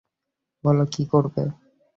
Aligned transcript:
বলো 0.63 0.83
কী 0.93 1.03
করবে? 1.11 1.43